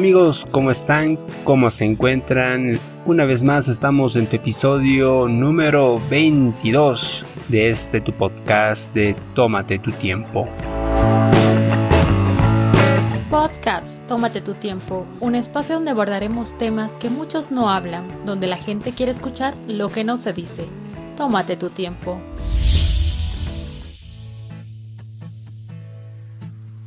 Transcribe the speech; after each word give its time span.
amigos? 0.00 0.46
¿Cómo 0.50 0.70
están? 0.70 1.18
¿Cómo 1.44 1.70
se 1.70 1.84
encuentran? 1.84 2.78
Una 3.04 3.26
vez 3.26 3.42
más 3.42 3.68
estamos 3.68 4.16
en 4.16 4.26
tu 4.26 4.36
episodio 4.36 5.28
número 5.28 6.00
22 6.08 7.22
de 7.48 7.68
este 7.68 8.00
tu 8.00 8.10
podcast 8.10 8.94
de 8.94 9.14
Tómate 9.34 9.78
tu 9.78 9.92
tiempo. 9.92 10.48
Podcast 13.28 14.02
Tómate 14.06 14.40
tu 14.40 14.54
tiempo, 14.54 15.06
un 15.20 15.34
espacio 15.34 15.74
donde 15.74 15.90
abordaremos 15.90 16.56
temas 16.56 16.94
que 16.94 17.10
muchos 17.10 17.50
no 17.50 17.68
hablan, 17.68 18.08
donde 18.24 18.46
la 18.46 18.56
gente 18.56 18.92
quiere 18.92 19.12
escuchar 19.12 19.52
lo 19.68 19.90
que 19.90 20.02
no 20.02 20.16
se 20.16 20.32
dice. 20.32 20.64
Tómate 21.14 21.56
tu 21.56 21.68
tiempo. 21.68 22.18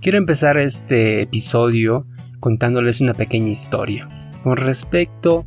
Quiero 0.02 0.18
empezar 0.18 0.58
este 0.58 1.22
episodio 1.22 2.08
contándoles 2.44 3.00
una 3.00 3.14
pequeña 3.14 3.52
historia 3.52 4.06
con 4.44 4.58
respecto 4.58 5.46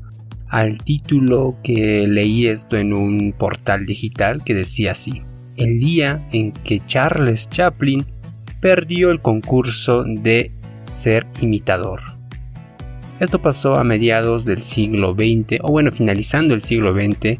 al 0.48 0.78
título 0.78 1.58
que 1.62 2.06
leí 2.06 2.46
esto 2.46 2.78
en 2.78 2.94
un 2.94 3.34
portal 3.36 3.84
digital 3.84 4.42
que 4.42 4.54
decía 4.54 4.92
así, 4.92 5.22
el 5.58 5.78
día 5.78 6.26
en 6.32 6.52
que 6.52 6.80
Charles 6.86 7.50
Chaplin 7.50 8.06
perdió 8.62 9.10
el 9.10 9.20
concurso 9.20 10.04
de 10.04 10.52
ser 10.86 11.26
imitador. 11.42 12.00
Esto 13.20 13.42
pasó 13.42 13.74
a 13.74 13.84
mediados 13.84 14.46
del 14.46 14.62
siglo 14.62 15.12
XX, 15.12 15.58
o 15.60 15.72
bueno, 15.72 15.92
finalizando 15.92 16.54
el 16.54 16.62
siglo 16.62 16.94
XX, 16.94 17.38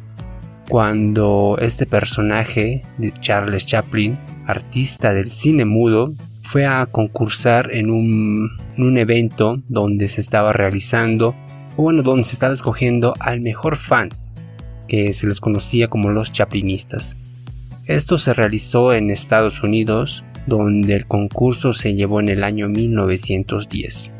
cuando 0.69 1.57
este 1.63 1.87
personaje 1.87 2.83
de 2.99 3.11
Charles 3.21 3.65
Chaplin, 3.65 4.19
artista 4.47 5.15
del 5.15 5.31
cine 5.31 5.65
mudo, 5.65 6.13
fue 6.47 6.65
a 6.65 6.87
concursar 6.87 7.75
en 7.75 7.91
un, 7.91 8.99
evento 8.99 9.57
donde 9.67 10.09
se 10.09 10.21
estaba 10.21 10.53
realizando, 10.53 11.35
o 11.77 11.83
bueno, 11.83 12.03
donde 12.03 12.23
se 12.23 12.35
estaba 12.35 12.55
escogiendo 12.55 13.15
al 13.19 13.41
mejor 13.41 13.77
fans, 13.77 14.33
que 14.87 15.13
se 15.13 15.27
les 15.27 15.41
conocía 15.41 15.89
como 15.89 16.11
los 16.11 16.31
chaplinistas. 16.31 17.17
Esto 17.87 18.17
se 18.17 18.33
realizó 18.33 18.93
en 18.93 19.11
Estados 19.11 19.63
Unidos, 19.65 20.23
donde 20.47 20.95
el 20.95 21.07
concurso 21.07 21.73
se 21.73 21.95
llevó 21.95 22.21
en 22.21 22.29
el 22.29 22.45
año 22.45 22.69
1910. 22.69 24.13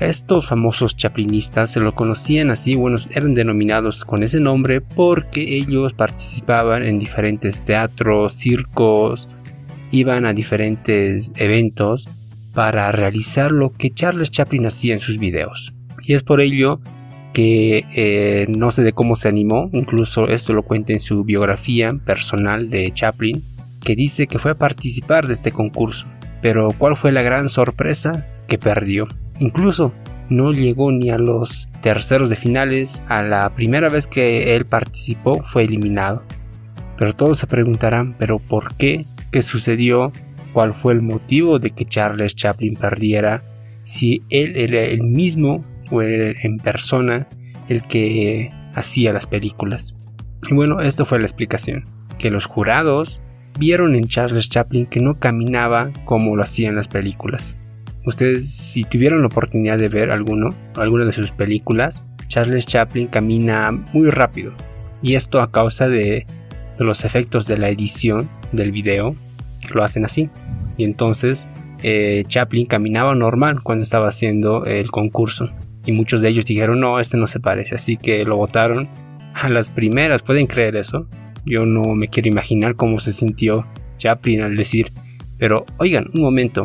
Estos 0.00 0.46
famosos 0.46 0.96
chaplinistas 0.96 1.72
se 1.72 1.80
lo 1.80 1.94
conocían 1.94 2.50
así, 2.50 2.74
bueno, 2.74 2.98
eran 3.10 3.32
denominados 3.32 4.04
con 4.04 4.22
ese 4.22 4.38
nombre 4.38 4.82
porque 4.82 5.56
ellos 5.56 5.94
participaban 5.94 6.82
en 6.82 6.98
diferentes 6.98 7.64
teatros, 7.64 8.34
circos, 8.34 9.28
iban 9.94 10.26
a 10.26 10.32
diferentes 10.32 11.30
eventos 11.36 12.08
para 12.52 12.90
realizar 12.90 13.52
lo 13.52 13.70
que 13.72 13.90
Charles 13.90 14.30
Chaplin 14.30 14.66
hacía 14.66 14.94
en 14.94 15.00
sus 15.00 15.18
videos. 15.18 15.72
Y 16.02 16.14
es 16.14 16.22
por 16.22 16.40
ello 16.40 16.80
que 17.32 17.84
eh, 17.94 18.46
no 18.48 18.70
sé 18.70 18.82
de 18.82 18.92
cómo 18.92 19.16
se 19.16 19.28
animó, 19.28 19.70
incluso 19.72 20.28
esto 20.28 20.52
lo 20.52 20.62
cuenta 20.62 20.92
en 20.92 21.00
su 21.00 21.24
biografía 21.24 21.90
personal 22.04 22.70
de 22.70 22.92
Chaplin, 22.92 23.44
que 23.80 23.94
dice 23.94 24.26
que 24.26 24.38
fue 24.38 24.52
a 24.52 24.56
participar 24.56 25.28
de 25.28 25.34
este 25.34 25.52
concurso. 25.52 26.06
Pero 26.42 26.68
¿cuál 26.76 26.96
fue 26.96 27.12
la 27.12 27.22
gran 27.22 27.48
sorpresa? 27.48 28.26
Que 28.48 28.58
perdió. 28.58 29.06
Incluso 29.38 29.92
no 30.28 30.52
llegó 30.52 30.90
ni 30.90 31.10
a 31.10 31.18
los 31.18 31.68
terceros 31.82 32.30
de 32.30 32.36
finales, 32.36 33.02
a 33.08 33.22
la 33.22 33.48
primera 33.50 33.88
vez 33.88 34.06
que 34.06 34.56
él 34.56 34.64
participó 34.64 35.42
fue 35.42 35.64
eliminado. 35.64 36.22
Pero 36.98 37.12
todos 37.12 37.38
se 37.38 37.46
preguntarán, 37.46 38.14
¿pero 38.18 38.38
por 38.38 38.74
qué 38.76 39.04
qué 39.34 39.42
sucedió, 39.42 40.12
cuál 40.52 40.74
fue 40.74 40.92
el 40.92 41.02
motivo 41.02 41.58
de 41.58 41.70
que 41.70 41.84
Charles 41.84 42.36
Chaplin 42.36 42.76
perdiera, 42.76 43.42
si 43.84 44.22
él 44.30 44.52
era 44.54 44.84
el 44.84 45.02
mismo 45.02 45.60
o 45.90 46.02
era 46.02 46.38
en 46.40 46.58
persona 46.58 47.26
el 47.68 47.82
que 47.82 48.50
hacía 48.76 49.12
las 49.12 49.26
películas. 49.26 49.92
Y 50.48 50.54
bueno, 50.54 50.80
esto 50.82 51.04
fue 51.04 51.18
la 51.18 51.26
explicación, 51.26 51.84
que 52.16 52.30
los 52.30 52.46
jurados 52.46 53.20
vieron 53.58 53.96
en 53.96 54.06
Charles 54.06 54.48
Chaplin 54.48 54.86
que 54.86 55.00
no 55.00 55.18
caminaba 55.18 55.90
como 56.04 56.36
lo 56.36 56.44
hacían 56.44 56.76
las 56.76 56.86
películas. 56.86 57.56
Ustedes 58.06 58.54
si 58.54 58.84
tuvieron 58.84 59.22
la 59.22 59.26
oportunidad 59.26 59.78
de 59.78 59.88
ver 59.88 60.12
alguno, 60.12 60.50
alguna 60.76 61.06
de 61.06 61.12
sus 61.12 61.32
películas, 61.32 62.04
Charles 62.28 62.66
Chaplin 62.66 63.08
camina 63.08 63.72
muy 63.92 64.10
rápido. 64.10 64.54
Y 65.02 65.16
esto 65.16 65.40
a 65.40 65.50
causa 65.50 65.88
de 65.88 66.24
los 66.78 67.04
efectos 67.04 67.48
de 67.48 67.58
la 67.58 67.68
edición 67.68 68.28
del 68.52 68.70
video 68.70 69.16
lo 69.72 69.84
hacen 69.84 70.04
así. 70.04 70.30
Y 70.76 70.84
entonces 70.84 71.48
eh, 71.82 72.24
Chaplin 72.26 72.66
caminaba 72.66 73.14
normal 73.14 73.62
cuando 73.62 73.82
estaba 73.82 74.08
haciendo 74.08 74.64
el 74.64 74.90
concurso. 74.90 75.48
Y 75.86 75.92
muchos 75.92 76.20
de 76.20 76.28
ellos 76.28 76.46
dijeron, 76.46 76.80
no, 76.80 76.98
este 76.98 77.16
no 77.16 77.26
se 77.26 77.40
parece. 77.40 77.74
Así 77.74 77.96
que 77.96 78.24
lo 78.24 78.36
votaron 78.36 78.88
a 79.34 79.48
las 79.48 79.70
primeras. 79.70 80.22
¿Pueden 80.22 80.46
creer 80.46 80.76
eso? 80.76 81.06
Yo 81.44 81.66
no 81.66 81.94
me 81.94 82.08
quiero 82.08 82.28
imaginar 82.28 82.74
cómo 82.74 82.98
se 82.98 83.12
sintió 83.12 83.64
Chaplin 83.98 84.42
al 84.42 84.56
decir, 84.56 84.92
pero 85.38 85.66
oigan, 85.78 86.06
un 86.14 86.22
momento, 86.22 86.62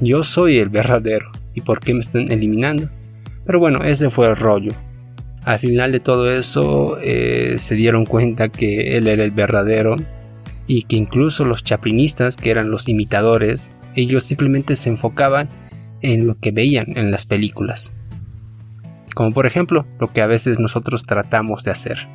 yo 0.00 0.22
soy 0.22 0.58
el 0.58 0.68
verdadero. 0.68 1.30
¿Y 1.54 1.60
por 1.60 1.80
qué 1.80 1.92
me 1.92 2.00
están 2.00 2.30
eliminando? 2.30 2.88
Pero 3.44 3.58
bueno, 3.58 3.84
ese 3.84 4.10
fue 4.10 4.26
el 4.26 4.36
rollo. 4.36 4.72
Al 5.44 5.58
final 5.58 5.90
de 5.90 6.00
todo 6.00 6.32
eso 6.32 6.98
eh, 7.02 7.56
se 7.58 7.74
dieron 7.74 8.06
cuenta 8.06 8.48
que 8.48 8.96
él 8.96 9.08
era 9.08 9.24
el 9.24 9.32
verdadero 9.32 9.96
y 10.74 10.84
que 10.84 10.96
incluso 10.96 11.44
los 11.44 11.62
chaplinistas, 11.62 12.34
que 12.34 12.50
eran 12.50 12.70
los 12.70 12.88
imitadores, 12.88 13.70
ellos 13.94 14.24
simplemente 14.24 14.74
se 14.74 14.88
enfocaban 14.88 15.50
en 16.00 16.26
lo 16.26 16.34
que 16.34 16.50
veían 16.50 16.96
en 16.96 17.10
las 17.10 17.26
películas. 17.26 17.92
Como 19.14 19.32
por 19.32 19.46
ejemplo 19.46 19.84
lo 20.00 20.14
que 20.14 20.22
a 20.22 20.26
veces 20.26 20.58
nosotros 20.58 21.02
tratamos 21.02 21.62
de 21.64 21.72
hacer. 21.72 22.08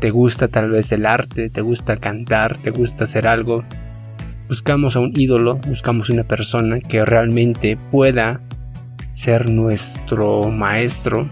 Te 0.00 0.10
gusta 0.10 0.48
tal 0.48 0.70
vez 0.70 0.90
el 0.92 1.04
arte, 1.04 1.50
te 1.50 1.60
gusta 1.60 1.98
cantar, 1.98 2.56
te 2.56 2.70
gusta 2.70 3.04
hacer 3.04 3.28
algo, 3.28 3.64
buscamos 4.48 4.96
a 4.96 5.00
un 5.00 5.12
ídolo, 5.14 5.56
buscamos 5.56 6.08
una 6.08 6.22
persona 6.22 6.80
que 6.80 7.04
realmente 7.04 7.76
pueda 7.90 8.40
ser 9.12 9.50
nuestro 9.50 10.50
maestro, 10.50 11.28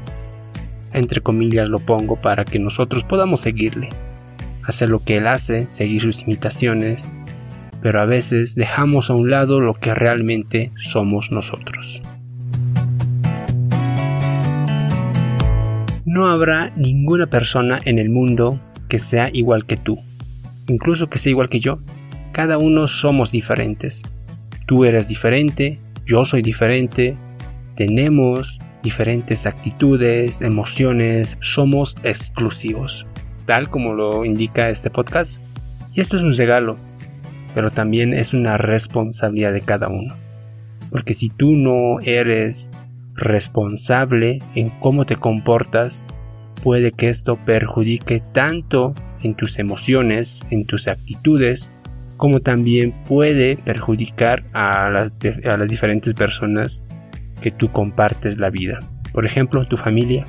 entre 0.94 1.20
comillas 1.20 1.68
lo 1.68 1.80
pongo 1.80 2.16
para 2.16 2.44
que 2.44 2.58
nosotros 2.58 3.04
podamos 3.04 3.40
seguirle, 3.40 3.90
hacer 4.62 4.88
lo 4.88 5.00
que 5.00 5.18
él 5.18 5.26
hace, 5.26 5.68
seguir 5.68 6.00
sus 6.00 6.22
imitaciones, 6.22 7.10
pero 7.82 8.00
a 8.00 8.06
veces 8.06 8.54
dejamos 8.54 9.10
a 9.10 9.14
un 9.14 9.30
lado 9.30 9.60
lo 9.60 9.74
que 9.74 9.94
realmente 9.94 10.72
somos 10.76 11.30
nosotros. 11.30 12.00
No 16.06 16.28
habrá 16.28 16.70
ninguna 16.76 17.26
persona 17.26 17.78
en 17.84 17.98
el 17.98 18.08
mundo 18.08 18.60
que 18.88 18.98
sea 18.98 19.28
igual 19.32 19.66
que 19.66 19.76
tú, 19.76 19.98
incluso 20.68 21.10
que 21.10 21.18
sea 21.18 21.30
igual 21.30 21.48
que 21.48 21.60
yo 21.60 21.80
cada 22.34 22.58
uno 22.58 22.88
somos 22.88 23.30
diferentes. 23.30 24.02
Tú 24.66 24.84
eres 24.84 25.06
diferente, 25.06 25.78
yo 26.04 26.24
soy 26.24 26.42
diferente, 26.42 27.14
tenemos 27.76 28.58
diferentes 28.84 29.46
actitudes, 29.46 30.42
emociones, 30.42 31.38
somos 31.40 31.96
exclusivos, 32.04 33.06
tal 33.46 33.70
como 33.70 33.94
lo 33.94 34.24
indica 34.24 34.68
este 34.68 34.90
podcast. 34.90 35.42
Y 35.94 36.02
esto 36.02 36.16
es 36.16 36.22
un 36.22 36.36
regalo, 36.36 36.76
pero 37.54 37.70
también 37.70 38.12
es 38.12 38.34
una 38.34 38.58
responsabilidad 38.58 39.52
de 39.52 39.62
cada 39.62 39.88
uno. 39.88 40.14
Porque 40.90 41.14
si 41.14 41.30
tú 41.30 41.52
no 41.52 41.98
eres 42.02 42.70
responsable 43.14 44.40
en 44.54 44.68
cómo 44.68 45.06
te 45.06 45.16
comportas, 45.16 46.04
puede 46.62 46.92
que 46.92 47.08
esto 47.08 47.36
perjudique 47.36 48.20
tanto 48.20 48.92
en 49.22 49.34
tus 49.34 49.58
emociones, 49.58 50.40
en 50.50 50.66
tus 50.66 50.88
actitudes, 50.88 51.70
como 52.18 52.40
también 52.40 52.92
puede 53.08 53.56
perjudicar 53.56 54.44
a 54.52 54.90
las, 54.90 55.14
a 55.46 55.56
las 55.56 55.70
diferentes 55.70 56.12
personas 56.12 56.83
que 57.44 57.50
tú 57.50 57.70
compartes 57.70 58.38
la 58.38 58.48
vida. 58.48 58.80
Por 59.12 59.26
ejemplo, 59.26 59.68
tu 59.68 59.76
familia. 59.76 60.24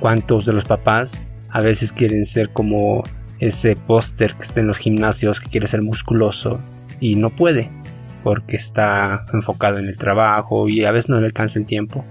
¿Cuántos 0.00 0.46
de 0.46 0.54
los 0.54 0.64
papás 0.64 1.22
a 1.50 1.60
veces 1.60 1.92
quieren 1.92 2.24
ser 2.24 2.54
como 2.54 3.02
ese 3.38 3.76
póster 3.76 4.34
que 4.34 4.44
está 4.44 4.60
en 4.60 4.68
los 4.68 4.78
gimnasios 4.78 5.40
que 5.40 5.50
quiere 5.50 5.66
ser 5.66 5.82
musculoso 5.82 6.60
y 7.00 7.16
no 7.16 7.28
puede 7.28 7.68
porque 8.22 8.56
está 8.56 9.26
enfocado 9.34 9.76
en 9.76 9.88
el 9.88 9.98
trabajo 9.98 10.66
y 10.66 10.86
a 10.86 10.90
veces 10.90 11.10
no 11.10 11.20
le 11.20 11.26
alcanza 11.26 11.58
el 11.58 11.66
tiempo? 11.66 12.02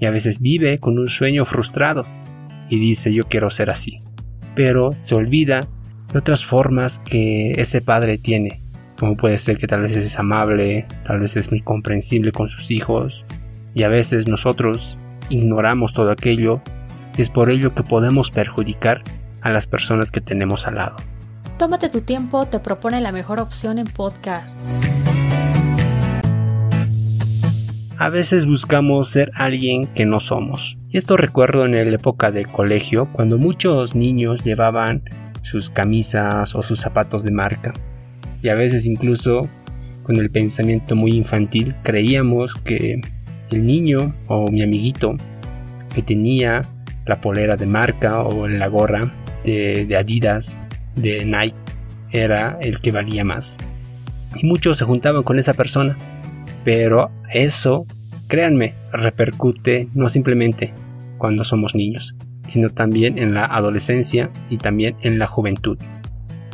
Y 0.00 0.04
a 0.04 0.10
veces 0.10 0.38
vive 0.38 0.78
con 0.78 0.98
un 0.98 1.08
sueño 1.08 1.46
frustrado 1.46 2.02
y 2.68 2.78
dice 2.78 3.14
yo 3.14 3.22
quiero 3.22 3.48
ser 3.48 3.70
así. 3.70 4.02
Pero 4.54 4.92
se 4.98 5.14
olvida 5.14 5.62
de 6.12 6.18
otras 6.18 6.44
formas 6.44 6.98
que 6.98 7.52
ese 7.52 7.80
padre 7.80 8.18
tiene, 8.18 8.60
como 8.98 9.16
puede 9.16 9.38
ser 9.38 9.56
que 9.56 9.66
tal 9.66 9.80
vez 9.80 9.96
es 9.96 10.18
amable, 10.18 10.84
tal 11.06 11.20
vez 11.20 11.36
es 11.38 11.50
muy 11.50 11.62
comprensible 11.62 12.32
con 12.32 12.50
sus 12.50 12.70
hijos, 12.70 13.24
y 13.74 13.82
a 13.82 13.88
veces 13.88 14.28
nosotros 14.28 14.96
ignoramos 15.28 15.92
todo 15.92 16.10
aquello, 16.10 16.60
y 17.16 17.22
es 17.22 17.30
por 17.30 17.50
ello 17.50 17.74
que 17.74 17.82
podemos 17.82 18.30
perjudicar 18.30 19.02
a 19.40 19.50
las 19.50 19.66
personas 19.66 20.10
que 20.10 20.20
tenemos 20.20 20.66
al 20.66 20.76
lado. 20.76 20.96
Tómate 21.58 21.88
tu 21.88 22.00
tiempo, 22.00 22.46
te 22.46 22.60
propone 22.60 23.00
la 23.00 23.12
mejor 23.12 23.40
opción 23.40 23.78
en 23.78 23.86
podcast. 23.86 24.58
a 27.98 28.10
veces 28.10 28.46
buscamos 28.46 29.10
ser 29.10 29.32
alguien 29.34 29.86
que 29.86 30.06
no 30.06 30.20
somos. 30.20 30.76
Y 30.88 30.98
esto 30.98 31.16
recuerdo 31.16 31.64
en 31.64 31.72
la 31.72 31.80
época 31.80 32.30
del 32.30 32.46
colegio, 32.46 33.08
cuando 33.12 33.38
muchos 33.38 33.96
niños 33.96 34.44
llevaban 34.44 35.02
sus 35.42 35.68
camisas 35.68 36.54
o 36.54 36.62
sus 36.62 36.78
zapatos 36.78 37.24
de 37.24 37.32
marca. 37.32 37.72
Y 38.40 38.50
a 38.50 38.54
veces 38.54 38.86
incluso 38.86 39.48
con 40.04 40.16
el 40.16 40.30
pensamiento 40.30 40.94
muy 40.94 41.10
infantil 41.10 41.74
creíamos 41.82 42.54
que 42.54 43.00
el 43.50 43.66
niño 43.66 44.14
o 44.26 44.50
mi 44.50 44.62
amiguito 44.62 45.16
que 45.94 46.02
tenía 46.02 46.62
la 47.06 47.20
polera 47.20 47.56
de 47.56 47.66
marca 47.66 48.22
o 48.22 48.46
la 48.46 48.68
gorra 48.68 49.12
de, 49.44 49.96
Adidas, 49.96 50.58
de 50.94 51.24
Nike, 51.24 51.56
era 52.10 52.58
el 52.60 52.80
que 52.80 52.92
valía 52.92 53.24
más. 53.24 53.56
Y 54.36 54.46
muchos 54.46 54.78
se 54.78 54.84
juntaban 54.84 55.22
con 55.22 55.38
esa 55.38 55.54
persona. 55.54 55.96
Pero 56.64 57.10
eso, 57.32 57.86
créanme, 58.26 58.74
repercute 58.92 59.88
no 59.94 60.08
simplemente 60.08 60.74
cuando 61.16 61.44
somos 61.44 61.74
niños, 61.74 62.14
sino 62.48 62.68
también 62.68 63.18
en 63.18 63.32
la 63.32 63.46
adolescencia 63.46 64.30
y 64.50 64.58
también 64.58 64.94
en 65.02 65.18
la 65.18 65.26
juventud. 65.26 65.78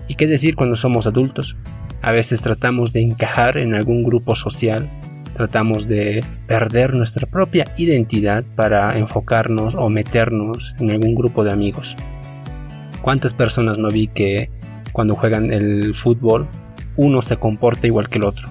¿Y 0.07 0.15
qué 0.15 0.27
decir 0.27 0.55
cuando 0.55 0.77
somos 0.77 1.07
adultos? 1.07 1.57
A 2.03 2.13
veces 2.13 2.43
tratamos 2.43 2.93
de 2.93 3.03
encajar 3.03 3.59
en 3.59 3.75
algún 3.75 4.05
grupo 4.05 4.37
social, 4.37 4.89
tratamos 5.35 5.89
de 5.89 6.25
perder 6.47 6.95
nuestra 6.95 7.27
propia 7.27 7.67
identidad 7.77 8.45
para 8.57 8.99
enfocarnos 8.99 9.75
o 9.75 9.89
meternos 9.89 10.75
en 10.79 10.91
algún 10.91 11.15
grupo 11.15 11.45
de 11.45 11.53
amigos. 11.53 11.97
¿Cuántas 13.03 13.35
personas 13.35 13.77
no 13.77 13.89
vi 13.91 14.09
que 14.09 14.49
cuando 14.93 15.17
juegan 15.17 15.53
el 15.53 15.95
fútbol 15.95 16.49
uno 16.97 17.21
se 17.21 17.37
comporta 17.37 17.87
igual 17.87 18.09
que 18.09 18.19
el 18.19 18.25
otro? 18.25 18.49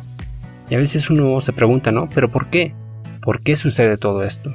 Y 0.69 0.75
a 0.75 0.77
veces 0.77 1.09
uno 1.09 1.39
se 1.39 1.53
pregunta, 1.53 1.91
¿no? 1.91 2.07
¿Pero 2.13 2.29
por 2.29 2.47
qué? 2.47 2.73
¿Por 3.21 3.41
qué 3.41 3.55
sucede 3.55 3.97
todo 3.97 4.23
esto? 4.23 4.53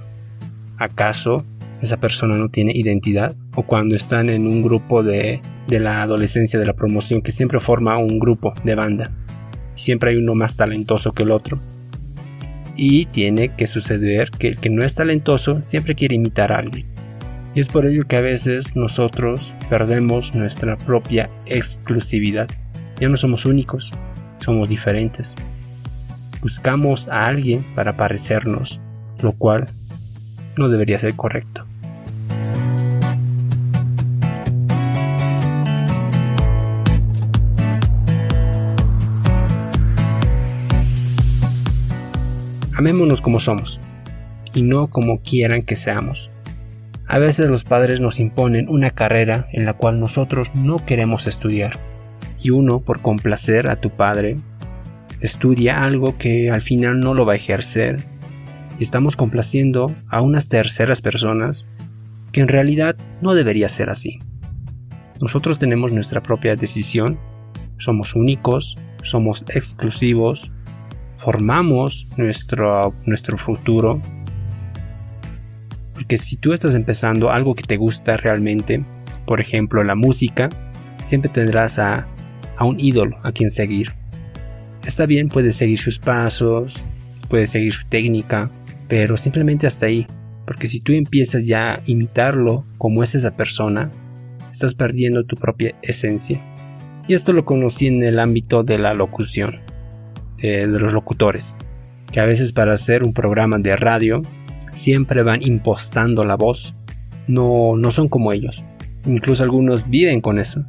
¿Acaso 0.78 1.44
esa 1.80 1.96
persona 1.96 2.36
no 2.36 2.48
tiene 2.48 2.72
identidad? 2.74 3.34
¿O 3.54 3.62
cuando 3.62 3.96
están 3.96 4.28
en 4.28 4.46
un 4.46 4.62
grupo 4.62 5.02
de, 5.02 5.40
de 5.66 5.80
la 5.80 6.02
adolescencia, 6.02 6.58
de 6.58 6.66
la 6.66 6.74
promoción, 6.74 7.22
que 7.22 7.32
siempre 7.32 7.60
forma 7.60 7.98
un 7.98 8.18
grupo 8.18 8.52
de 8.64 8.74
banda? 8.74 9.10
Siempre 9.74 10.10
hay 10.10 10.16
uno 10.16 10.34
más 10.34 10.56
talentoso 10.56 11.12
que 11.12 11.22
el 11.22 11.30
otro. 11.30 11.60
Y 12.80 13.06
tiene 13.06 13.48
que 13.48 13.66
suceder 13.66 14.30
que 14.30 14.46
el 14.48 14.58
que 14.58 14.70
no 14.70 14.84
es 14.84 14.94
talentoso 14.94 15.60
siempre 15.62 15.96
quiere 15.96 16.14
imitar 16.14 16.52
a 16.52 16.58
alguien. 16.60 16.86
Y 17.54 17.60
es 17.60 17.68
por 17.68 17.84
ello 17.84 18.04
que 18.04 18.16
a 18.16 18.20
veces 18.20 18.76
nosotros 18.76 19.52
perdemos 19.68 20.34
nuestra 20.36 20.76
propia 20.76 21.28
exclusividad. 21.46 22.48
Ya 23.00 23.08
no 23.08 23.16
somos 23.16 23.44
únicos, 23.46 23.90
somos 24.38 24.68
diferentes. 24.68 25.34
Buscamos 26.40 27.08
a 27.08 27.26
alguien 27.26 27.64
para 27.74 27.96
parecernos, 27.96 28.78
lo 29.22 29.32
cual 29.32 29.66
no 30.56 30.68
debería 30.68 31.00
ser 31.00 31.16
correcto. 31.16 31.67
Amémonos 42.78 43.20
como 43.20 43.40
somos 43.40 43.80
y 44.54 44.62
no 44.62 44.86
como 44.86 45.18
quieran 45.18 45.62
que 45.62 45.74
seamos. 45.74 46.30
A 47.08 47.18
veces 47.18 47.50
los 47.50 47.64
padres 47.64 48.00
nos 48.00 48.20
imponen 48.20 48.68
una 48.68 48.90
carrera 48.90 49.48
en 49.50 49.64
la 49.64 49.72
cual 49.72 49.98
nosotros 49.98 50.54
no 50.54 50.86
queremos 50.86 51.26
estudiar 51.26 51.76
y 52.40 52.50
uno, 52.50 52.78
por 52.78 53.00
complacer 53.00 53.68
a 53.68 53.80
tu 53.80 53.90
padre, 53.90 54.36
estudia 55.20 55.82
algo 55.82 56.18
que 56.18 56.52
al 56.52 56.62
final 56.62 57.00
no 57.00 57.14
lo 57.14 57.26
va 57.26 57.32
a 57.32 57.36
ejercer 57.36 57.96
y 58.78 58.84
estamos 58.84 59.16
complaciendo 59.16 59.92
a 60.08 60.22
unas 60.22 60.48
terceras 60.48 61.02
personas 61.02 61.66
que 62.30 62.42
en 62.42 62.46
realidad 62.46 62.94
no 63.20 63.34
debería 63.34 63.68
ser 63.68 63.90
así. 63.90 64.20
Nosotros 65.20 65.58
tenemos 65.58 65.90
nuestra 65.90 66.22
propia 66.22 66.54
decisión, 66.54 67.18
somos 67.76 68.14
únicos, 68.14 68.76
somos 69.02 69.44
exclusivos, 69.48 70.52
formamos 71.18 72.06
nuestro, 72.16 72.94
nuestro 73.04 73.38
futuro. 73.38 74.00
Porque 75.94 76.16
si 76.16 76.36
tú 76.36 76.52
estás 76.52 76.74
empezando 76.74 77.30
algo 77.30 77.54
que 77.54 77.62
te 77.62 77.76
gusta 77.76 78.16
realmente, 78.16 78.82
por 79.26 79.40
ejemplo 79.40 79.84
la 79.84 79.94
música, 79.94 80.48
siempre 81.04 81.30
tendrás 81.30 81.78
a, 81.78 82.06
a 82.56 82.64
un 82.64 82.78
ídolo 82.80 83.16
a 83.22 83.32
quien 83.32 83.50
seguir 83.50 83.92
está 84.88 85.04
bien, 85.04 85.28
puedes 85.28 85.56
seguir 85.56 85.78
sus 85.78 85.98
pasos, 85.98 86.82
puedes 87.28 87.50
seguir 87.50 87.74
su 87.74 87.86
técnica, 87.86 88.50
pero 88.88 89.16
simplemente 89.16 89.66
hasta 89.66 89.86
ahí. 89.86 90.06
Porque 90.46 90.66
si 90.66 90.80
tú 90.80 90.92
empiezas 90.92 91.46
ya 91.46 91.74
a 91.74 91.82
imitarlo 91.84 92.64
como 92.78 93.02
es 93.02 93.14
esa 93.14 93.30
persona, 93.30 93.90
estás 94.50 94.74
perdiendo 94.74 95.22
tu 95.24 95.36
propia 95.36 95.72
esencia. 95.82 96.40
Y 97.06 97.14
esto 97.14 97.34
lo 97.34 97.44
conocí 97.44 97.86
en 97.86 98.02
el 98.02 98.18
ámbito 98.18 98.62
de 98.62 98.78
la 98.78 98.94
locución, 98.94 99.60
de, 100.40 100.66
los 100.66 100.92
locutores, 100.92 101.56
que 102.12 102.20
a 102.20 102.24
veces 102.24 102.52
para 102.52 102.74
hacer 102.74 103.02
un 103.02 103.12
programa 103.12 103.58
de 103.58 103.76
radio 103.76 104.22
siempre 104.72 105.22
van 105.22 105.42
impostando 105.42 106.24
la 106.24 106.36
voz. 106.36 106.74
No, 107.26 107.76
no 107.76 107.90
son 107.90 108.08
como 108.08 108.32
ellos. 108.32 108.62
Incluso 109.06 109.42
algunos 109.42 109.88
viven 109.88 110.20
con 110.20 110.38
eso. 110.38 110.60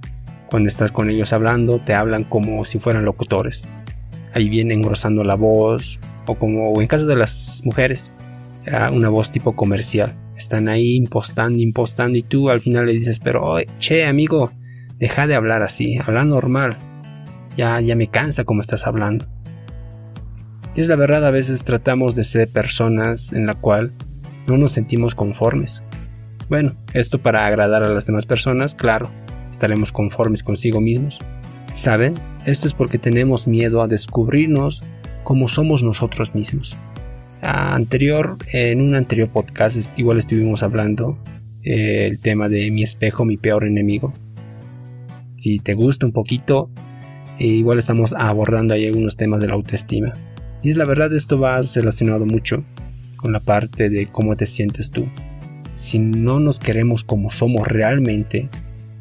Cuando 0.49 0.69
estás 0.69 0.91
con 0.91 1.09
ellos 1.09 1.31
hablando, 1.31 1.79
te 1.79 1.93
hablan 1.93 2.23
como 2.23 2.65
si 2.65 2.79
fueran 2.79 3.05
locutores 3.05 3.67
ahí 4.33 4.49
viene 4.49 4.73
engrosando 4.73 5.23
la 5.23 5.35
voz, 5.35 5.99
o 6.25 6.35
como 6.35 6.79
en 6.81 6.87
caso 6.87 7.05
de 7.05 7.15
las 7.15 7.61
mujeres, 7.63 8.13
una 8.91 9.09
voz 9.09 9.31
tipo 9.31 9.55
comercial. 9.55 10.15
Están 10.37 10.69
ahí 10.69 10.95
impostando, 10.95 11.57
impostando, 11.59 12.17
y 12.17 12.23
tú 12.23 12.49
al 12.49 12.61
final 12.61 12.85
le 12.85 12.93
dices, 12.93 13.19
pero, 13.19 13.55
che, 13.79 14.05
amigo, 14.05 14.51
deja 14.97 15.27
de 15.27 15.35
hablar 15.35 15.63
así, 15.63 15.97
habla 15.97 16.23
normal. 16.23 16.77
Ya, 17.57 17.81
ya 17.81 17.95
me 17.95 18.07
cansa 18.07 18.45
como 18.45 18.61
estás 18.61 18.87
hablando. 18.87 19.25
Es 20.75 20.87
la 20.87 20.95
verdad, 20.95 21.25
a 21.25 21.31
veces 21.31 21.63
tratamos 21.63 22.15
de 22.15 22.23
ser 22.23 22.49
personas 22.49 23.33
en 23.33 23.47
la 23.47 23.53
cual 23.53 23.91
no 24.47 24.57
nos 24.57 24.73
sentimos 24.73 25.15
conformes. 25.15 25.81
Bueno, 26.47 26.73
esto 26.93 27.19
para 27.19 27.45
agradar 27.45 27.83
a 27.83 27.89
las 27.89 28.05
demás 28.05 28.25
personas, 28.25 28.75
claro, 28.75 29.09
estaremos 29.51 29.91
conformes 29.91 30.43
consigo 30.43 30.79
mismos. 30.79 31.19
¿Saben? 31.75 32.13
Esto 32.45 32.67
es 32.67 32.73
porque 32.73 32.97
tenemos 32.97 33.47
miedo 33.47 33.81
a 33.81 33.87
descubrirnos 33.87 34.81
como 35.23 35.47
somos 35.47 35.83
nosotros 35.83 36.33
mismos. 36.33 36.77
Anterior, 37.41 38.37
en 38.51 38.81
un 38.81 38.95
anterior 38.95 39.29
podcast, 39.29 39.77
igual 39.97 40.19
estuvimos 40.19 40.63
hablando 40.63 41.17
eh, 41.63 42.07
el 42.07 42.19
tema 42.19 42.49
de 42.49 42.69
mi 42.71 42.83
espejo, 42.83 43.25
mi 43.25 43.37
peor 43.37 43.65
enemigo. 43.65 44.11
Si 45.37 45.59
te 45.59 45.73
gusta 45.73 46.05
un 46.05 46.11
poquito, 46.11 46.69
eh, 47.37 47.45
igual 47.45 47.79
estamos 47.79 48.13
abordando 48.13 48.73
ahí 48.73 48.85
algunos 48.85 49.15
temas 49.15 49.39
de 49.41 49.47
la 49.47 49.53
autoestima. 49.53 50.11
Y 50.61 50.71
es 50.71 50.77
la 50.77 50.85
verdad, 50.85 51.13
esto 51.13 51.39
va 51.39 51.61
relacionado 51.61 52.25
mucho 52.25 52.63
con 53.15 53.31
la 53.31 53.39
parte 53.39 53.89
de 53.89 54.07
cómo 54.07 54.35
te 54.35 54.45
sientes 54.45 54.91
tú. 54.91 55.07
Si 55.73 55.99
no 55.99 56.39
nos 56.39 56.59
queremos 56.59 57.03
como 57.03 57.31
somos 57.31 57.65
realmente, 57.65 58.49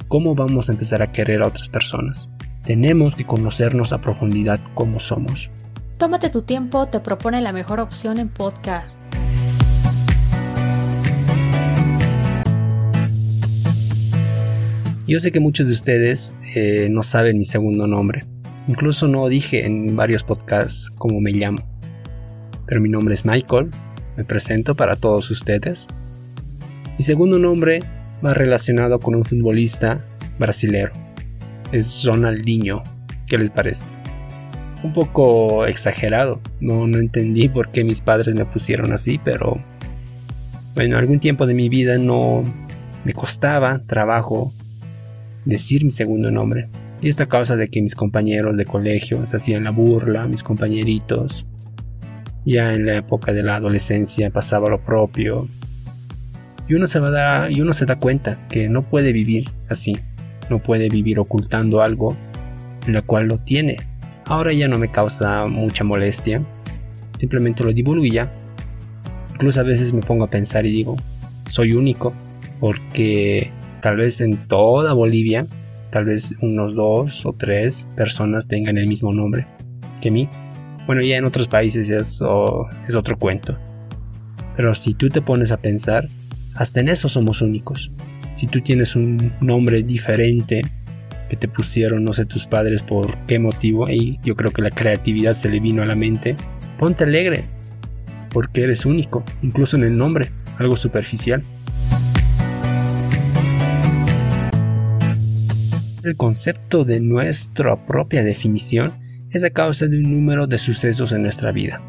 ¿cómo 0.07 0.37
vamos 0.37 0.69
a 0.69 0.73
empezar 0.73 1.03
a 1.03 1.11
querer 1.11 1.43
a 1.43 1.49
otras 1.49 1.69
personas? 1.69 2.29
Tenemos 2.65 3.17
que 3.17 3.25
conocernos 3.25 3.93
a 3.93 4.01
profundidad 4.01 4.61
como 4.75 5.01
somos. 5.01 5.51
Tómate 5.97 6.31
tu 6.31 6.43
tiempo, 6.43 6.87
te 6.87 7.01
propone 7.01 7.41
la 7.41 7.53
mejor 7.53 7.81
opción 7.81 8.19
en 8.19 8.29
podcast. 8.29 9.01
Yo 15.09 15.19
sé 15.19 15.33
que 15.33 15.41
muchos 15.41 15.67
de 15.67 15.73
ustedes 15.73 16.35
eh, 16.55 16.89
no 16.91 17.03
saben 17.03 17.39
mi 17.39 17.45
segundo 17.45 17.89
nombre. 17.89 18.21
Incluso 18.69 19.09
no 19.09 19.27
dije 19.29 19.67
en 19.67 19.97
varios 19.97 20.23
podcasts 20.23 20.93
cómo 20.97 21.21
me 21.21 21.33
llamo. 21.33 21.59
Pero 22.67 22.81
mi 22.81 22.89
nombre 22.89 23.15
es 23.15 23.25
Michael. 23.25 23.71
Me 24.17 24.25
presento 24.25 24.77
para 24.77 24.95
todos 24.95 25.31
ustedes. 25.31 25.89
Mi 26.99 27.05
segundo 27.05 27.39
nombre 27.39 27.81
va 28.25 28.35
relacionado 28.35 29.01
con 29.01 29.15
un 29.15 29.25
futbolista 29.25 30.05
brasilero 30.39 30.93
es 31.73 32.05
Ronaldinho. 32.05 32.83
¿Qué 33.27 33.39
les 33.39 33.51
parece? 33.51 33.85
Un 34.83 34.93
poco 34.93 35.67
exagerado. 35.67 36.41
No, 36.61 36.87
no 36.87 36.99
entendí 36.99 37.49
por 37.49 37.71
qué 37.71 37.85
mis 37.85 38.01
padres 38.01 38.35
me 38.35 38.45
pusieron 38.45 38.93
así, 38.93 39.21
pero 39.23 39.57
bueno, 40.75 40.97
algún 40.97 41.21
tiempo 41.21 41.47
de 41.47 41.55
mi 41.55 41.69
vida 41.69 41.99
no 41.99 42.43
me 43.05 43.13
costaba 43.13 43.81
trabajo 43.85 44.53
decir 45.45 45.85
mi 45.85 45.91
segundo 45.91 46.31
nombre. 46.31 46.69
Y 47.01 47.09
esta 47.09 47.27
causa 47.27 47.57
de 47.57 47.69
que 47.69 47.81
mis 47.81 47.95
compañeros 47.95 48.57
de 48.57 48.65
colegio 48.65 49.25
se 49.27 49.37
hacían 49.37 49.65
la 49.65 49.71
burla, 49.71 50.27
mis 50.27 50.43
compañeritos. 50.43 51.47
Ya 52.45 52.73
en 52.73 52.87
la 52.87 52.97
época 52.97 53.33
de 53.33 53.43
la 53.43 53.57
adolescencia 53.57 54.31
pasaba 54.31 54.71
lo 54.71 54.81
propio. 54.81 55.47
Y 56.69 56.75
uno 56.75 56.87
se 56.87 56.99
va 56.99 57.51
y 57.51 57.61
uno 57.61 57.73
se 57.73 57.87
da 57.87 57.97
cuenta 57.97 58.37
que 58.49 58.69
no 58.69 58.83
puede 58.83 59.13
vivir 59.13 59.49
así 59.69 59.97
no 60.51 60.59
puede 60.59 60.89
vivir 60.89 61.19
ocultando 61.19 61.83
algo 61.83 62.17
en 62.87 62.95
la 62.95 63.03
cual 63.03 63.27
lo 63.27 63.39
tiene. 63.39 63.77
Ahora 64.27 64.53
ya 64.53 64.69
no 64.69 64.79
me 64.79 64.91
causa 64.91 65.45
mucha 65.47 65.85
molestia, 65.85 66.43
simplemente 67.19 67.65
lo 67.65 67.73
divulgo 67.73 68.05
y 68.05 68.13
ya. 68.13 68.33
Incluso 69.35 69.61
a 69.61 69.65
veces 69.65 69.93
me 69.93 70.01
pongo 70.01 70.25
a 70.25 70.29
pensar 70.29 70.67
y 70.67 70.73
digo, 70.73 70.97
soy 71.51 71.73
único, 71.73 72.13
porque 72.61 73.51
tal 73.81 73.97
vez 73.97 74.21
en 74.21 74.37
toda 74.49 74.93
Bolivia, 74.93 75.47
tal 75.91 76.05
vez 76.05 76.35
unos 76.41 76.75
dos 76.75 77.25
o 77.25 77.33
tres 77.33 77.87
personas 77.97 78.47
tengan 78.47 78.79
el 78.79 78.89
mismo 78.89 79.13
nombre 79.13 79.47
que 80.01 80.11
mí. 80.11 80.29
Bueno, 80.87 81.03
ya 81.03 81.17
en 81.17 81.25
otros 81.25 81.49
países 81.49 81.91
es 81.91 82.21
otro 82.23 83.17
cuento. 83.19 83.57
Pero 84.57 84.75
si 84.75 84.95
tú 84.95 85.09
te 85.09 85.21
pones 85.21 85.53
a 85.53 85.57
pensar, 85.57 86.09
hasta 86.55 86.81
en 86.81 86.89
eso 86.89 87.09
somos 87.09 87.43
únicos. 87.43 87.91
Si 88.37 88.47
tú 88.47 88.61
tienes 88.61 88.97
un 88.97 89.33
nombre 89.41 89.83
diferente 89.83 90.63
que 91.29 91.37
te 91.37 91.47
pusieron, 91.47 92.05
no 92.05 92.15
sé, 92.15 92.25
tus 92.25 92.47
padres 92.47 92.83
por 92.83 93.17
qué 93.27 93.39
motivo, 93.39 93.89
y 93.91 94.19
yo 94.25 94.35
creo 94.35 94.51
que 94.51 94.63
la 94.63 94.71
creatividad 94.71 95.35
se 95.35 95.49
le 95.49 95.61
vino 95.61 95.83
a 95.83 95.87
la 95.87 95.95
mente, 95.95 96.37
ponte 96.79 97.05
alegre, 97.05 97.45
porque 98.31 98.63
eres 98.63 98.87
único, 98.87 99.25
incluso 99.43 99.77
en 99.77 99.85
el 99.85 99.97
nombre, 99.97 100.31
algo 100.59 100.77
superficial. 100.77 101.43
El 106.09 106.17
concepto 106.17 106.87
de 106.87 107.01
nuestra 107.01 107.77
propia 107.77 108.25
definición 108.25 108.95
es 109.31 109.45
a 109.45 109.51
causa 109.51 109.87
de 109.89 109.99
un 109.99 110.11
número 110.11 110.47
de 110.47 110.57
sucesos 110.57 111.13
en 111.13 111.21
nuestra 111.21 111.53
vida. 111.53 111.83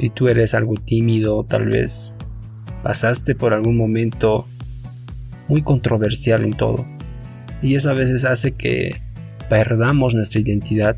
Si 0.00 0.08
tú 0.08 0.28
eres 0.28 0.54
algo 0.54 0.72
tímido, 0.72 1.44
tal 1.44 1.66
vez 1.66 2.14
pasaste 2.82 3.34
por 3.34 3.52
algún 3.52 3.76
momento 3.76 4.46
muy 5.48 5.60
controversial 5.60 6.44
en 6.44 6.54
todo. 6.54 6.86
Y 7.60 7.74
eso 7.74 7.90
a 7.90 7.92
veces 7.92 8.24
hace 8.24 8.52
que 8.52 8.96
perdamos 9.50 10.14
nuestra 10.14 10.40
identidad, 10.40 10.96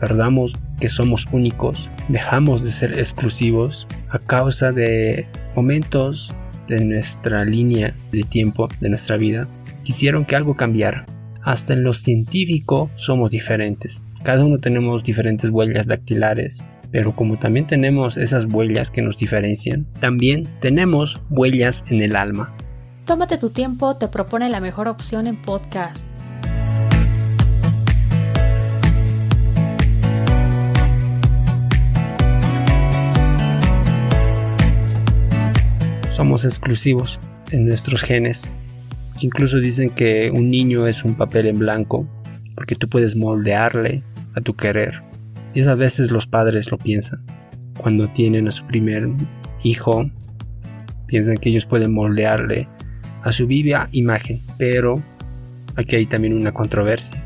perdamos 0.00 0.52
que 0.80 0.88
somos 0.88 1.28
únicos, 1.30 1.88
dejamos 2.08 2.64
de 2.64 2.72
ser 2.72 2.98
exclusivos 2.98 3.86
a 4.10 4.18
causa 4.18 4.72
de 4.72 5.28
momentos 5.54 6.34
de 6.66 6.84
nuestra 6.84 7.44
línea 7.44 7.94
de 8.10 8.24
tiempo, 8.24 8.66
de 8.80 8.88
nuestra 8.88 9.16
vida, 9.16 9.46
quisieron 9.84 10.24
que 10.24 10.34
algo 10.34 10.56
cambiara. 10.56 11.06
Hasta 11.44 11.74
en 11.74 11.82
lo 11.82 11.92
científico 11.92 12.90
somos 12.96 13.30
diferentes. 13.30 14.00
Cada 14.22 14.46
uno 14.46 14.58
tenemos 14.58 15.04
diferentes 15.04 15.50
huellas 15.50 15.86
dactilares, 15.86 16.64
pero 16.90 17.12
como 17.12 17.38
también 17.38 17.66
tenemos 17.66 18.16
esas 18.16 18.46
huellas 18.46 18.90
que 18.90 19.02
nos 19.02 19.18
diferencian, 19.18 19.84
también 20.00 20.48
tenemos 20.60 21.20
huellas 21.28 21.84
en 21.90 22.00
el 22.00 22.16
alma. 22.16 22.54
Tómate 23.04 23.36
tu 23.36 23.50
tiempo 23.50 23.96
te 23.98 24.08
propone 24.08 24.48
la 24.48 24.60
mejor 24.60 24.88
opción 24.88 25.26
en 25.26 25.36
podcast. 25.36 26.06
Somos 36.16 36.46
exclusivos 36.46 37.20
en 37.50 37.66
nuestros 37.66 38.00
genes. 38.00 38.44
Incluso 39.20 39.58
dicen 39.58 39.90
que 39.90 40.30
un 40.30 40.50
niño 40.50 40.86
es 40.86 41.04
un 41.04 41.14
papel 41.14 41.46
en 41.46 41.58
blanco 41.58 42.08
porque 42.54 42.74
tú 42.74 42.88
puedes 42.88 43.16
moldearle 43.16 44.02
a 44.34 44.40
tu 44.40 44.54
querer. 44.54 44.98
Y 45.54 45.62
a 45.62 45.74
veces 45.74 46.10
los 46.10 46.26
padres 46.26 46.70
lo 46.70 46.78
piensan. 46.78 47.24
Cuando 47.78 48.08
tienen 48.08 48.48
a 48.48 48.52
su 48.52 48.64
primer 48.66 49.08
hijo, 49.62 50.10
piensan 51.06 51.36
que 51.36 51.50
ellos 51.50 51.66
pueden 51.66 51.92
moldearle 51.92 52.66
a 53.22 53.32
su 53.32 53.46
viva 53.46 53.88
imagen. 53.92 54.42
Pero 54.58 55.02
aquí 55.76 55.96
hay 55.96 56.06
también 56.06 56.34
una 56.34 56.52
controversia. 56.52 57.22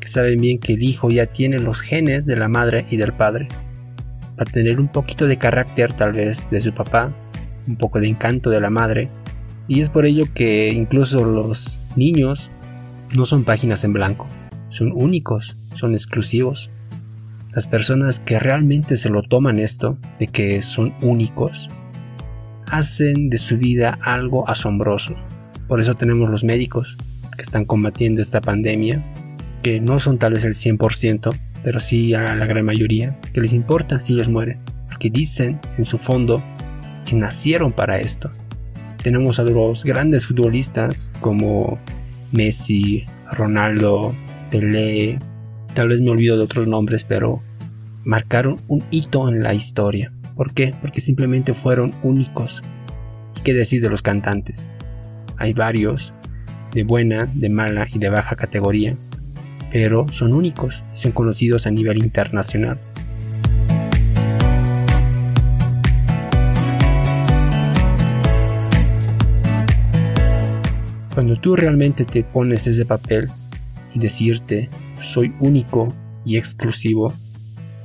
Que 0.00 0.08
saben 0.08 0.40
bien 0.40 0.58
que 0.58 0.74
el 0.74 0.82
hijo 0.82 1.10
ya 1.10 1.26
tiene 1.26 1.58
los 1.58 1.80
genes 1.80 2.24
de 2.24 2.36
la 2.36 2.48
madre 2.48 2.86
y 2.90 2.96
del 2.96 3.12
padre. 3.12 3.48
Para 4.36 4.50
tener 4.50 4.80
un 4.80 4.88
poquito 4.88 5.26
de 5.26 5.36
carácter 5.36 5.92
tal 5.92 6.12
vez 6.12 6.48
de 6.50 6.62
su 6.62 6.72
papá, 6.72 7.10
un 7.68 7.76
poco 7.76 8.00
de 8.00 8.08
encanto 8.08 8.48
de 8.48 8.60
la 8.60 8.70
madre. 8.70 9.10
Y 9.70 9.82
es 9.82 9.88
por 9.88 10.04
ello 10.04 10.24
que 10.34 10.70
incluso 10.70 11.24
los 11.24 11.80
niños 11.94 12.50
no 13.14 13.24
son 13.24 13.44
páginas 13.44 13.84
en 13.84 13.92
blanco. 13.92 14.26
Son 14.68 14.90
únicos, 14.92 15.56
son 15.76 15.94
exclusivos. 15.94 16.70
Las 17.52 17.68
personas 17.68 18.18
que 18.18 18.40
realmente 18.40 18.96
se 18.96 19.10
lo 19.10 19.22
toman 19.22 19.60
esto, 19.60 19.96
de 20.18 20.26
que 20.26 20.62
son 20.62 20.92
únicos, 21.02 21.68
hacen 22.68 23.30
de 23.30 23.38
su 23.38 23.58
vida 23.58 23.96
algo 24.02 24.50
asombroso. 24.50 25.14
Por 25.68 25.80
eso 25.80 25.94
tenemos 25.94 26.28
los 26.30 26.42
médicos 26.42 26.96
que 27.36 27.42
están 27.42 27.64
combatiendo 27.64 28.22
esta 28.22 28.40
pandemia, 28.40 29.04
que 29.62 29.80
no 29.80 30.00
son 30.00 30.18
tal 30.18 30.32
vez 30.32 30.42
el 30.42 30.54
100%, 30.54 31.32
pero 31.62 31.78
sí 31.78 32.08
la 32.08 32.34
gran 32.34 32.66
mayoría, 32.66 33.16
que 33.32 33.40
les 33.40 33.52
importa 33.52 34.02
si 34.02 34.14
ellos 34.14 34.28
mueren, 34.28 34.58
porque 34.88 35.10
dicen 35.10 35.60
en 35.78 35.84
su 35.84 35.96
fondo 35.96 36.42
que 37.06 37.14
nacieron 37.14 37.70
para 37.70 38.00
esto. 38.00 38.32
Tenemos 39.02 39.40
a 39.40 39.44
los 39.44 39.84
grandes 39.84 40.26
futbolistas 40.26 41.10
como 41.20 41.78
Messi, 42.32 43.04
Ronaldo, 43.32 44.14
Pelé, 44.50 45.18
tal 45.74 45.88
vez 45.88 46.00
me 46.00 46.10
olvido 46.10 46.36
de 46.36 46.44
otros 46.44 46.68
nombres, 46.68 47.04
pero 47.04 47.42
marcaron 48.04 48.56
un 48.68 48.84
hito 48.90 49.28
en 49.28 49.42
la 49.42 49.54
historia. 49.54 50.12
¿Por 50.34 50.52
qué? 50.52 50.74
Porque 50.80 51.00
simplemente 51.00 51.54
fueron 51.54 51.92
únicos. 52.02 52.62
¿Qué 53.44 53.54
decir 53.54 53.80
de 53.82 53.88
los 53.88 54.02
cantantes? 54.02 54.70
Hay 55.38 55.54
varios, 55.54 56.12
de 56.72 56.82
buena, 56.84 57.26
de 57.34 57.48
mala 57.48 57.86
y 57.92 57.98
de 57.98 58.10
baja 58.10 58.36
categoría, 58.36 58.96
pero 59.72 60.06
son 60.12 60.34
únicos 60.34 60.82
son 60.94 61.12
conocidos 61.12 61.66
a 61.66 61.70
nivel 61.70 61.98
internacional. 61.98 62.78
Cuando 71.20 71.36
tú 71.36 71.54
realmente 71.54 72.06
te 72.06 72.24
pones 72.24 72.66
ese 72.66 72.86
papel 72.86 73.26
y 73.94 73.98
decirte 73.98 74.70
soy 75.02 75.34
único 75.38 75.94
y 76.24 76.38
exclusivo, 76.38 77.12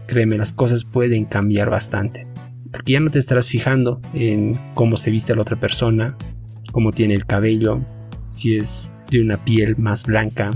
créeme, 0.08 0.38
las 0.38 0.54
cosas 0.54 0.86
pueden 0.86 1.26
cambiar 1.26 1.70
bastante. 1.70 2.24
Porque 2.72 2.94
ya 2.94 3.02
no 3.02 3.10
te 3.10 3.20
estarás 3.20 3.50
fijando 3.50 4.00
en 4.14 4.58
cómo 4.74 4.96
se 4.96 5.12
viste 5.12 5.36
la 5.36 5.42
otra 5.42 5.60
persona, 5.60 6.16
cómo 6.72 6.94
tiene 6.94 7.14
el 7.14 7.26
cabello, 7.26 7.82
si 8.32 8.56
es 8.56 8.90
de 9.12 9.20
una 9.20 9.36
piel 9.36 9.76
más 9.76 10.06
blanca, 10.06 10.50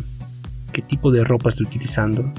qué 0.72 0.82
tipo 0.82 1.12
de 1.12 1.26
ropa 1.26 1.50
está 1.50 1.64
utilizando. 1.64 2.32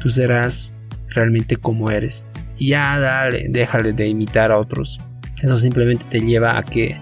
Tú 0.00 0.08
serás 0.08 0.72
realmente 1.08 1.56
como 1.56 1.90
eres. 1.90 2.24
Y 2.58 2.68
ya 2.68 2.96
dale, 3.00 3.48
déjale 3.48 3.92
de 3.92 4.06
imitar 4.06 4.52
a 4.52 4.58
otros. 4.58 5.00
Eso 5.42 5.58
simplemente 5.58 6.04
te 6.08 6.20
lleva 6.20 6.58
a 6.58 6.62
que, 6.62 6.96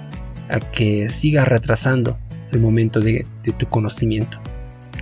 a 0.49 0.59
que 0.59 1.11
sigas 1.11 1.47
retrasando 1.47 2.16
el 2.52 2.61
momento 2.61 3.00
de 3.00 3.25
tu 3.59 3.67
conocimiento, 3.67 4.38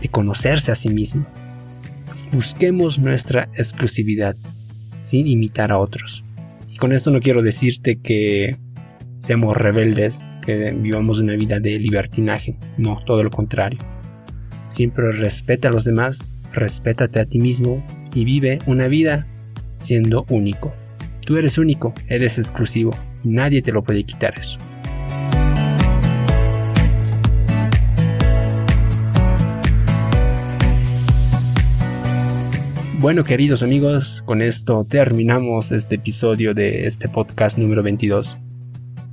de 0.01 0.09
conocerse 0.09 0.73
a 0.73 0.77
sí 0.77 0.89
mismo. 0.89 1.27
Busquemos 2.33 2.99
nuestra 2.99 3.47
exclusividad 3.55 4.37
sin 5.01 5.27
imitar 5.27 5.73
a 5.73 5.79
otros. 5.79 6.25
Y 6.73 6.77
con 6.77 6.93
esto 6.93 7.11
no 7.11 7.21
quiero 7.21 7.43
decirte 7.43 8.01
que 8.03 8.57
seamos 9.21 9.57
rebeldes, 9.57 10.21
que 10.45 10.73
vivamos 10.73 11.19
una 11.19 11.35
vida 11.35 11.59
de 11.61 11.79
libertinaje, 11.79 12.57
no, 12.77 13.01
todo 13.07 13.23
lo 13.23 13.31
contrario. 13.31 13.79
Siempre 14.69 15.11
respeta 15.13 15.69
a 15.69 15.73
los 15.73 15.85
demás, 15.85 16.33
respétate 16.53 17.21
a 17.21 17.25
ti 17.25 17.39
mismo 17.39 17.85
y 18.15 18.25
vive 18.25 18.59
una 18.67 18.89
vida 18.89 19.27
siendo 19.79 20.25
único. 20.29 20.73
Tú 21.25 21.37
eres 21.37 21.59
único, 21.59 21.95
eres 22.09 22.39
exclusivo 22.39 22.97
y 23.25 23.31
nadie 23.31 23.63
te 23.63 23.73
lo 23.73 23.83
puede 23.83 24.05
quitar 24.05 24.39
eso. 24.39 24.59
Bueno, 33.07 33.23
queridos 33.23 33.63
amigos, 33.63 34.21
con 34.27 34.43
esto 34.43 34.85
terminamos 34.85 35.71
este 35.71 35.95
episodio 35.95 36.55
de 36.55 36.89
este 36.89 37.09
podcast 37.09 37.57
número 37.57 37.81
22. 37.85 38.37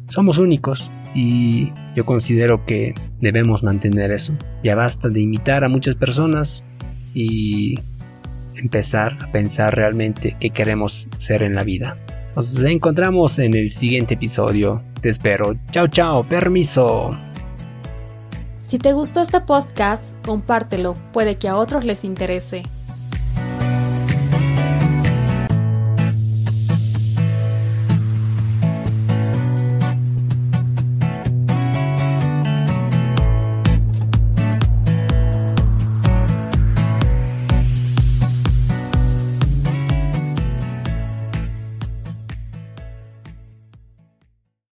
Somos 0.10 0.40
únicos 0.40 0.90
y 1.14 1.72
yo 1.96 2.04
considero 2.04 2.66
que 2.66 2.96
debemos 3.20 3.62
mantener 3.62 4.12
eso. 4.12 4.34
Ya 4.64 4.74
basta 4.74 5.10
de 5.10 5.22
imitar 5.22 5.64
a 5.64 5.70
muchas 5.70 5.94
personas 5.94 6.64
y 7.14 7.80
empezar 8.56 9.16
a 9.22 9.32
pensar 9.32 9.76
realmente 9.76 10.36
qué 10.40 10.50
queremos 10.50 11.08
ser 11.18 11.44
en 11.44 11.54
la 11.54 11.64
vida. 11.64 11.96
Nos 12.36 12.64
encontramos 12.64 13.38
en 13.38 13.54
el 13.54 13.70
siguiente 13.70 14.16
episodio. 14.16 14.82
Te 15.02 15.10
espero. 15.10 15.56
Chao, 15.70 15.88
chao. 15.88 16.24
Permiso. 16.24 17.12
Si 18.64 18.80
te 18.80 18.92
gustó 18.92 19.22
este 19.22 19.40
podcast, 19.40 20.16
compártelo. 20.26 20.96
Puede 21.14 21.36
que 21.36 21.48
a 21.48 21.58
otros 21.58 21.86
les 21.86 22.04
interese. 22.04 22.64